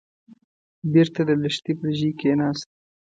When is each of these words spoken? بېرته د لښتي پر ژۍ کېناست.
بېرته 0.91 1.21
د 1.27 1.31
لښتي 1.41 1.73
پر 1.79 1.89
ژۍ 1.97 2.11
کېناست. 2.19 2.67